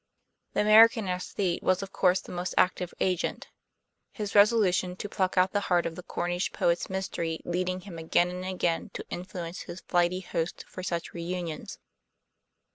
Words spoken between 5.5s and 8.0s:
the heart of the Cornish poet's mystery leading him